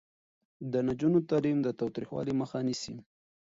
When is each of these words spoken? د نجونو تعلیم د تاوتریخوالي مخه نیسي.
د 0.71 0.73
نجونو 0.87 1.19
تعلیم 1.29 1.57
د 1.63 1.67
تاوتریخوالي 1.79 2.33
مخه 2.41 2.57
نیسي. 2.67 2.95